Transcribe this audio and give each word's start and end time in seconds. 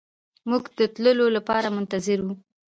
موږ 0.49 0.63
د 0.77 0.79
تللو 0.95 1.27
لپاره 1.37 1.67
منتظر 1.75 2.19
وو. 2.23 2.33